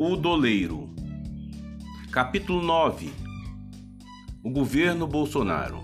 [0.00, 0.88] O Doleiro.
[2.12, 3.10] Capítulo 9.
[4.44, 5.82] O governo Bolsonaro.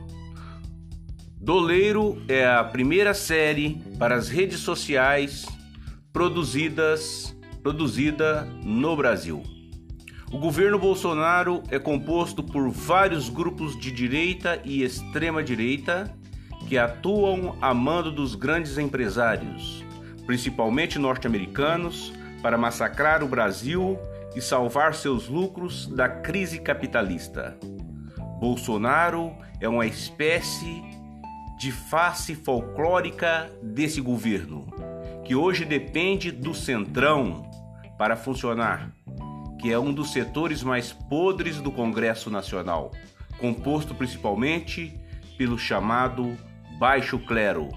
[1.36, 5.46] Doleiro é a primeira série para as redes sociais
[6.12, 9.42] produzidas produzida no Brasil.
[10.30, 16.16] O governo Bolsonaro é composto por vários grupos de direita e extrema direita
[16.68, 19.84] que atuam a mando dos grandes empresários,
[20.24, 22.12] principalmente norte-americanos,
[22.44, 23.98] para massacrar o Brasil
[24.36, 27.56] e salvar seus lucros da crise capitalista.
[28.38, 30.82] Bolsonaro é uma espécie
[31.58, 34.66] de face folclórica desse governo,
[35.24, 37.50] que hoje depende do Centrão
[37.96, 38.92] para funcionar,
[39.58, 42.90] que é um dos setores mais podres do Congresso Nacional,
[43.38, 45.00] composto principalmente
[45.38, 46.36] pelo chamado
[46.78, 47.70] baixo clero.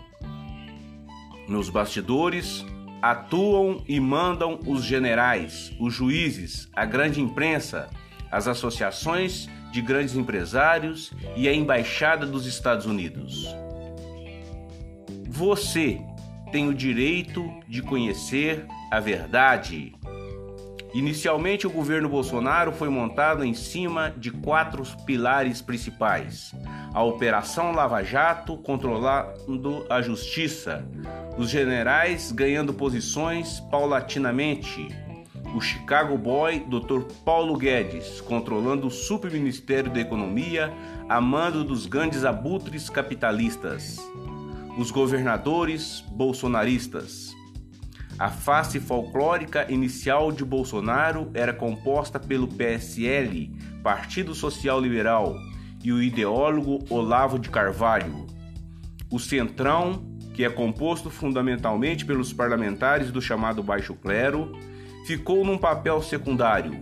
[1.48, 2.66] Nos bastidores
[3.02, 7.90] atuam e mandam os generais, os juízes, a grande imprensa,
[8.32, 13.48] as associações de grandes empresários e a embaixada dos Estados Unidos.
[15.28, 16.02] Você
[16.52, 19.94] tem o direito de conhecer a verdade.
[20.94, 26.56] Inicialmente, o governo Bolsonaro foi montado em cima de quatro pilares principais:
[26.94, 30.84] a Operação Lava Jato controlando a justiça,
[31.38, 34.88] os generais ganhando posições paulatinamente,
[35.56, 37.02] o Chicago Boy Dr.
[37.24, 40.74] Paulo Guedes controlando o Superministério da Economia
[41.08, 43.98] a mando dos grandes abutres capitalistas,
[44.78, 47.36] os governadores bolsonaristas.
[48.20, 55.36] A face folclórica inicial de Bolsonaro era composta pelo PSL, Partido Social Liberal,
[55.84, 58.26] e o ideólogo Olavo de Carvalho.
[59.12, 64.52] O Centrão, que é composto fundamentalmente pelos parlamentares do chamado Baixo Clero,
[65.08, 66.80] ficou num papel secundário,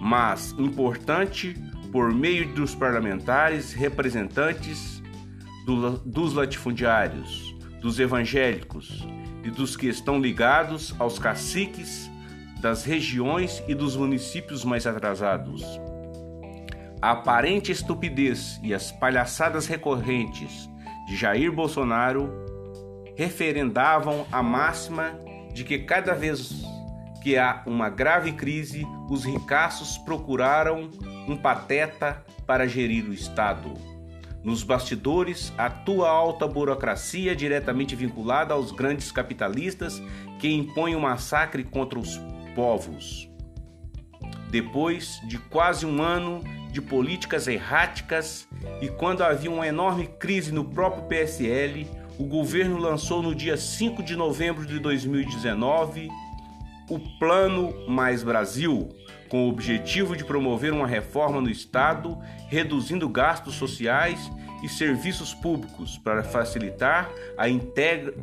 [0.00, 1.54] mas importante
[1.92, 5.02] por meio dos parlamentares representantes
[5.66, 9.06] do, dos latifundiários, dos evangélicos
[9.44, 12.10] e dos que estão ligados aos caciques
[12.58, 15.62] das regiões e dos municípios mais atrasados.
[17.02, 20.70] A aparente estupidez e as palhaçadas recorrentes
[21.08, 22.30] de Jair Bolsonaro
[23.16, 25.18] referendavam a máxima
[25.52, 26.62] de que cada vez
[27.22, 30.90] que há uma grave crise, os ricaços procuraram
[31.26, 33.74] um pateta para gerir o Estado.
[34.44, 40.00] Nos bastidores atua a alta burocracia diretamente vinculada aos grandes capitalistas
[40.38, 42.20] que impõem o um massacre contra os
[42.54, 43.28] povos.
[44.50, 48.48] Depois de quase um ano de políticas erráticas
[48.80, 51.86] e quando havia uma enorme crise no próprio PSL,
[52.18, 56.08] o governo lançou no dia 5 de novembro de 2019
[56.90, 58.88] o Plano Mais Brasil,
[59.28, 62.18] com o objetivo de promover uma reforma no Estado,
[62.48, 64.30] reduzindo gastos sociais
[64.62, 68.14] e serviços públicos para facilitar a, integra,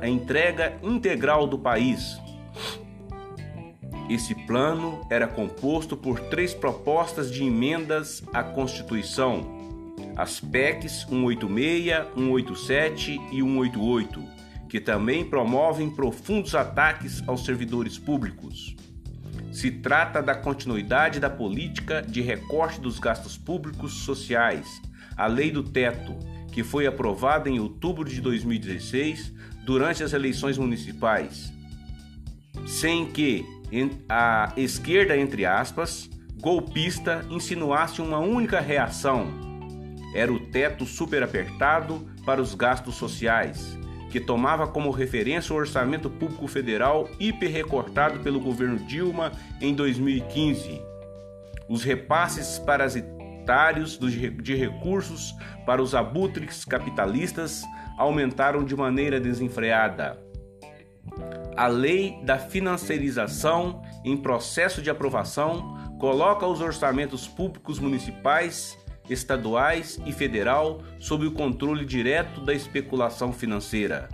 [0.00, 2.20] a entrega integral do país
[4.08, 9.56] esse plano era composto por três propostas de emendas à Constituição,
[10.16, 14.24] as PECs 186, 187 e 188,
[14.68, 18.76] que também promovem profundos ataques aos servidores públicos.
[19.52, 24.80] Se trata da continuidade da política de recorte dos gastos públicos sociais,
[25.16, 26.14] a Lei do Teto,
[26.52, 29.32] que foi aprovada em outubro de 2016
[29.64, 31.52] durante as eleições municipais,
[32.66, 33.44] sem que
[34.08, 36.08] a esquerda, entre aspas,
[36.40, 39.28] golpista, insinuasse uma única reação.
[40.14, 43.78] Era o teto superapertado para os gastos sociais,
[44.10, 50.80] que tomava como referência o orçamento público federal hiperrecortado pelo governo Dilma em 2015.
[51.68, 55.34] Os repasses parasitários de recursos
[55.64, 57.62] para os abutres capitalistas
[57.98, 60.25] aumentaram de maneira desenfreada
[61.56, 68.76] a lei da financiarização em processo de aprovação coloca os orçamentos públicos municipais,
[69.08, 74.10] estaduais e federal sob o controle direto da especulação financeira.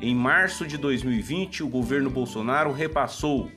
[0.00, 3.50] Em março de 2020, o governo Bolsonaro repassou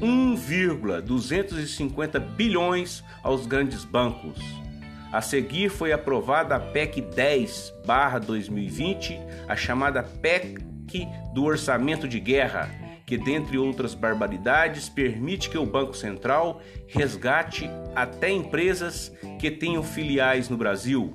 [0.00, 4.40] 1,250 bilhões aos grandes bancos.
[5.12, 10.73] A seguir foi aprovada a PEC 10/2020, a chamada PEC
[11.32, 12.70] do orçamento de guerra,
[13.06, 20.48] que, dentre outras barbaridades, permite que o Banco Central resgate até empresas que tenham filiais
[20.48, 21.12] no Brasil.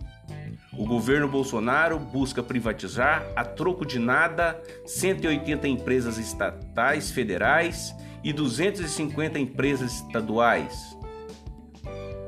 [0.77, 7.93] O governo Bolsonaro busca privatizar, a troco de nada, 180 empresas estatais federais
[8.23, 10.97] e 250 empresas estaduais.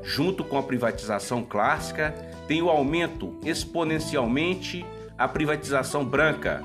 [0.02, 2.10] Junto com a privatização clássica,
[2.48, 4.84] tem o aumento exponencialmente
[5.16, 6.62] a privatização branca,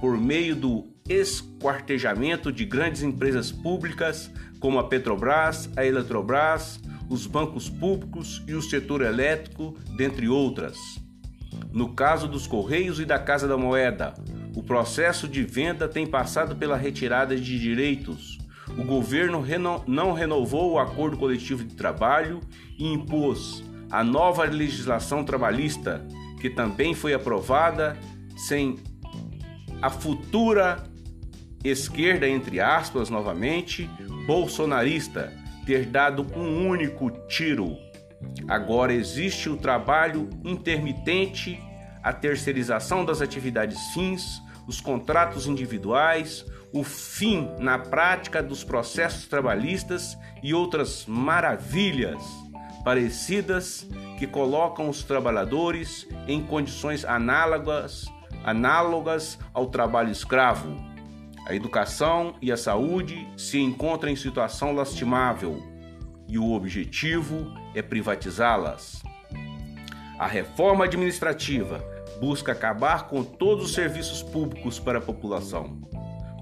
[0.00, 7.68] por meio do esquartejamento de grandes empresas públicas como a Petrobras, a Eletrobras, os bancos
[7.68, 10.76] públicos e o setor elétrico, dentre outras.
[11.72, 14.14] No caso dos Correios e da Casa da Moeda,
[14.54, 18.38] o processo de venda tem passado pela retirada de direitos.
[18.78, 22.40] O governo reno não renovou o acordo coletivo de trabalho
[22.78, 26.06] e impôs a nova legislação trabalhista,
[26.40, 27.96] que também foi aprovada
[28.36, 28.76] sem
[29.80, 30.84] a futura
[31.64, 33.88] esquerda, entre aspas, novamente,
[34.26, 35.32] bolsonarista,
[35.66, 37.76] ter dado um único tiro.
[38.48, 41.60] Agora existe o trabalho intermitente,
[42.02, 50.16] a terceirização das atividades fins, os contratos individuais, o fim na prática dos processos trabalhistas
[50.42, 52.22] e outras maravilhas
[52.84, 53.86] parecidas
[54.18, 58.06] que colocam os trabalhadores em condições análogas,
[58.44, 60.76] análogas ao trabalho escravo.
[61.46, 65.62] A educação e a saúde se encontram em situação lastimável
[66.28, 69.02] e o objetivo é privatizá-las.
[70.18, 71.84] A reforma administrativa
[72.20, 75.80] busca acabar com todos os serviços públicos para a população.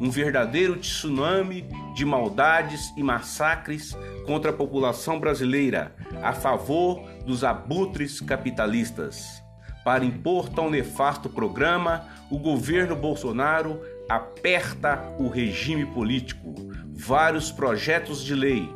[0.01, 3.97] Um verdadeiro tsunami de maldades e massacres
[4.27, 9.43] contra a população brasileira a favor dos abutres capitalistas.
[9.89, 16.55] Para impor tão nefasto programa, o governo Bolsonaro aperta o regime político.
[16.93, 18.71] Vários projetos de lei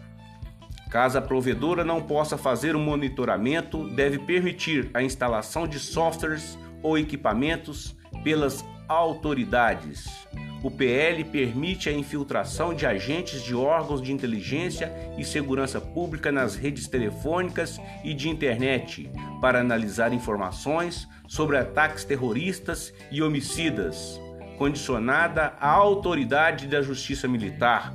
[0.89, 6.97] Caso a provedora não possa fazer o monitoramento, deve permitir a instalação de softwares ou
[6.97, 10.27] equipamentos pelas autoridades.
[10.63, 16.55] O PL permite a infiltração de agentes de órgãos de inteligência e segurança pública nas
[16.55, 19.11] redes telefônicas e de internet
[19.41, 24.21] para analisar informações sobre ataques terroristas e homicidas,
[24.57, 27.93] condicionada à autoridade da Justiça Militar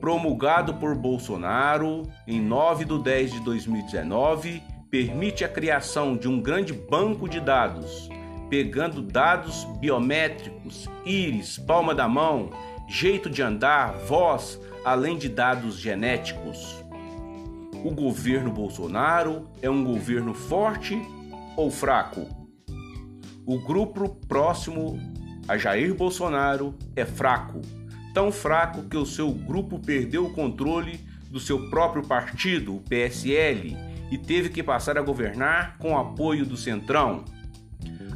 [0.00, 6.72] promulgado por Bolsonaro em 9 de 10 de 2019 permite a criação de um grande
[6.72, 8.08] banco de dados,
[8.48, 12.50] pegando dados biométricos, íris, palma da mão,
[12.88, 16.84] jeito de andar, voz, além de dados genéticos.
[17.84, 20.96] O governo Bolsonaro é um governo forte
[21.56, 22.24] ou fraco?
[23.44, 24.96] O grupo próximo
[25.48, 27.62] a Jair Bolsonaro é fraco,
[28.14, 31.00] tão fraco que o seu grupo perdeu o controle
[31.32, 33.76] do seu próprio partido, o PSL,
[34.12, 37.24] e teve que passar a governar com o apoio do Centrão.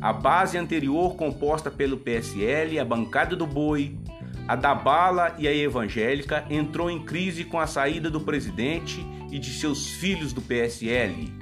[0.00, 3.98] A base anterior, composta pelo PSL, a bancada do Boi,
[4.46, 9.38] a da Bala e a Evangélica, entrou em crise com a saída do presidente e
[9.38, 11.32] de seus filhos do PSL.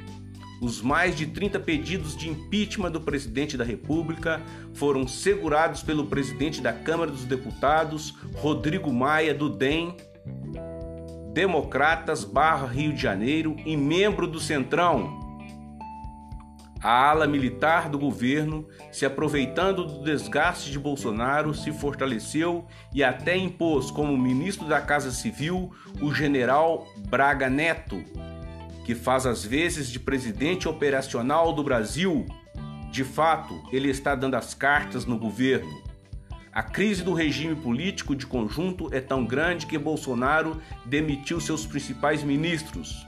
[0.60, 4.42] Os mais de 30 pedidos de impeachment do presidente da República
[4.74, 9.96] foram segurados pelo presidente da Câmara dos Deputados, Rodrigo Maia, do DEM,
[11.32, 15.27] Democratas barra Rio de Janeiro e membro do Centrão.
[16.80, 23.36] A ala militar do governo, se aproveitando do desgaste de Bolsonaro, se fortaleceu e até
[23.36, 28.00] impôs como ministro da Casa Civil o general Braga Neto,
[28.84, 32.24] que faz as vezes de presidente operacional do Brasil.
[32.92, 35.82] De fato, ele está dando as cartas no governo.
[36.52, 42.22] A crise do regime político de conjunto é tão grande que Bolsonaro demitiu seus principais
[42.22, 43.06] ministros,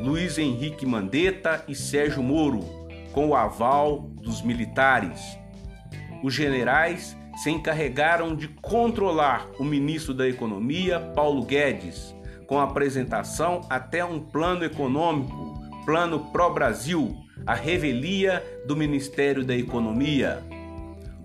[0.00, 2.77] Luiz Henrique Mandetta e Sérgio Moro
[3.12, 5.38] com o aval dos militares.
[6.22, 12.14] Os generais se encarregaram de controlar o ministro da Economia, Paulo Guedes,
[12.46, 20.42] com a apresentação até um plano econômico, Plano Pró-Brasil, a revelia do Ministério da Economia.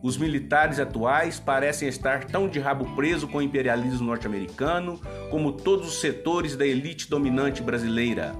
[0.03, 4.99] Os militares atuais parecem estar tão de rabo preso com o imperialismo norte-americano
[5.31, 8.33] como todos os setores da elite dominante brasileira.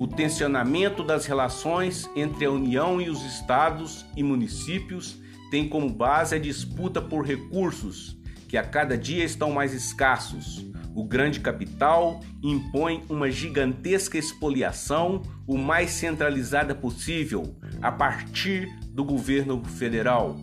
[0.00, 6.34] O tensionamento das relações entre a União e os estados e municípios tem como base
[6.34, 10.64] a disputa por recursos, que a cada dia estão mais escassos.
[10.94, 19.62] O grande capital impõe uma gigantesca expoliação o mais centralizada possível a partir do governo
[19.62, 20.40] federal.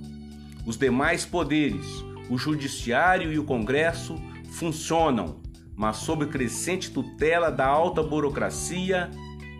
[0.67, 1.83] Os demais poderes,
[2.29, 4.21] o judiciário e o Congresso,
[4.51, 5.41] funcionam,
[5.75, 9.09] mas sob crescente tutela da alta burocracia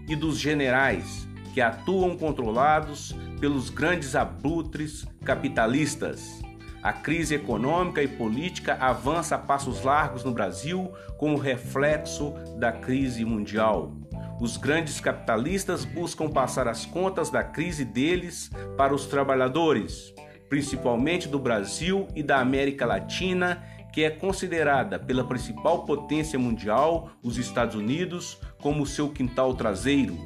[0.07, 6.41] e dos generais que atuam controlados pelos grandes abutres capitalistas.
[6.83, 13.25] A crise econômica e política avança a passos largos no Brasil como reflexo da crise
[13.25, 13.91] mundial.
[14.39, 20.13] Os grandes capitalistas buscam passar as contas da crise deles para os trabalhadores,
[20.47, 23.63] principalmente do Brasil e da América Latina
[23.97, 30.17] que é considerada pela principal potência mundial, os Estados Unidos, como seu quintal traseiro,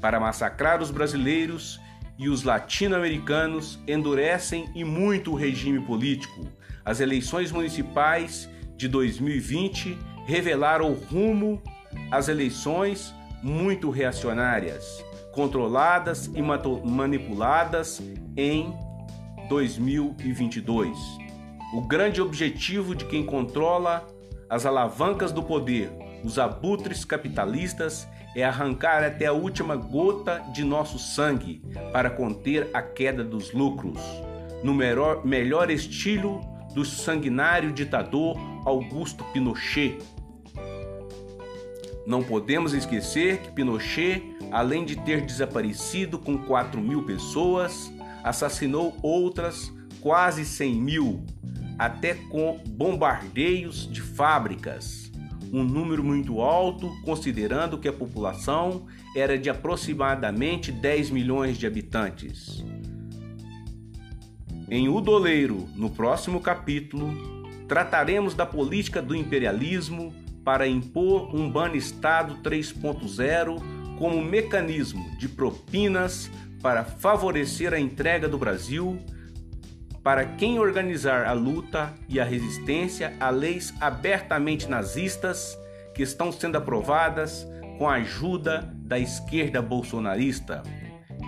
[0.00, 1.80] para massacrar os brasileiros
[2.18, 6.48] e os latino-americanos endurecem e muito o regime político.
[6.84, 11.62] As eleições municipais de 2020 revelaram o rumo
[12.10, 18.02] às eleições muito reacionárias, controladas e manipuladas
[18.36, 18.74] em
[19.48, 20.98] 2022.
[21.72, 24.04] O grande objetivo de quem controla
[24.50, 25.88] as alavancas do poder,
[26.24, 32.82] os abutres capitalistas, é arrancar até a última gota de nosso sangue para conter a
[32.82, 34.00] queda dos lucros,
[34.62, 36.40] no melhor, melhor estilo
[36.74, 39.98] do sanguinário ditador Augusto Pinochet.
[42.06, 47.90] Não podemos esquecer que Pinochet, além de ter desaparecido com 4 mil pessoas,
[48.22, 51.24] assassinou outras quase 100 mil
[51.78, 55.05] até com bombardeios de fábricas,
[55.52, 62.64] um número muito alto, considerando que a população era de aproximadamente 10 milhões de habitantes.
[64.68, 67.14] Em Udoleiro, no próximo capítulo,
[67.68, 70.12] trataremos da política do imperialismo
[70.44, 73.60] para impor um Banestado 3.0
[73.98, 76.30] como mecanismo de propinas
[76.62, 78.98] para favorecer a entrega do Brasil
[80.06, 85.58] para quem organizar a luta e a resistência a leis abertamente nazistas
[85.92, 87.44] que estão sendo aprovadas
[87.76, 90.62] com a ajuda da esquerda bolsonarista.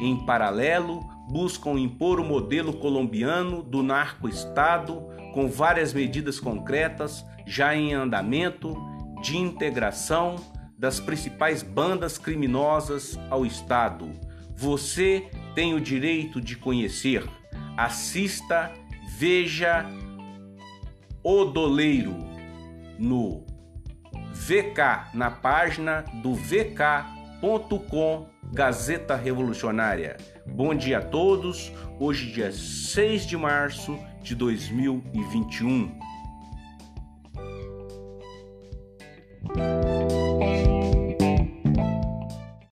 [0.00, 7.94] Em paralelo, buscam impor o modelo colombiano do narco-estado com várias medidas concretas já em
[7.94, 8.76] andamento
[9.20, 10.36] de integração
[10.78, 14.08] das principais bandas criminosas ao Estado.
[14.54, 17.37] Você tem o direito de conhecer.
[17.78, 18.72] Assista,
[19.06, 19.86] veja
[21.22, 22.12] O Doleiro
[22.98, 23.46] no
[24.32, 30.16] VK, na página do vk.com Gazeta Revolucionária.
[30.44, 31.72] Bom dia a todos.
[32.00, 35.96] Hoje, dia 6 de março de 2021.